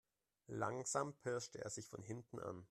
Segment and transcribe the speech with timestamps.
[0.47, 2.59] Langsam pirschte er sich von hinten an.